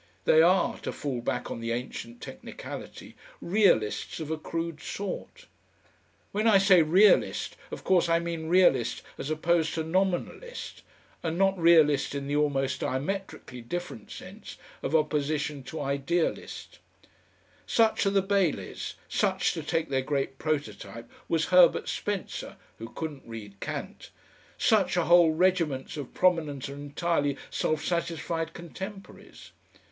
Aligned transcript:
They 0.25 0.41
are 0.41 0.79
to 0.79 0.91
fall 0.91 1.21
back 1.21 1.51
on 1.51 1.59
the 1.59 1.71
ancient 1.71 2.21
technicality 2.21 3.15
Realists 3.39 4.19
of 4.19 4.31
a 4.31 4.37
crude 4.39 4.81
sort. 4.81 5.45
When 6.31 6.47
I 6.47 6.57
say 6.57 6.81
Realist 6.81 7.55
of 7.69 7.83
course 7.83 8.09
I 8.09 8.17
mean 8.17 8.47
Realist 8.47 9.03
as 9.19 9.29
opposed 9.29 9.75
to 9.75 9.83
Nominalist, 9.83 10.81
and 11.21 11.37
not 11.37 11.55
Realist 11.55 12.15
in 12.15 12.25
the 12.25 12.35
almost 12.35 12.79
diametrically 12.79 13.61
different 13.61 14.09
sense 14.09 14.57
of 14.81 14.95
opposition 14.95 15.61
to 15.65 15.79
Idealist. 15.81 16.79
Such 17.67 18.03
are 18.07 18.09
the 18.09 18.23
Baileys; 18.23 18.95
such, 19.07 19.53
to 19.53 19.61
take 19.61 19.89
their 19.89 20.01
great 20.01 20.39
prototype, 20.39 21.07
was 21.29 21.45
Herbert 21.53 21.87
Spencer 21.87 22.55
(who 22.79 22.89
couldn't 22.89 23.27
read 23.27 23.59
Kant); 23.59 24.09
such 24.57 24.97
are 24.97 25.05
whole 25.05 25.35
regiments 25.35 25.95
of 25.95 26.15
prominent 26.15 26.67
and 26.69 26.79
entirely 26.89 27.37
self 27.51 27.85
satisfied 27.85 28.53
contemporaries. 28.55 29.51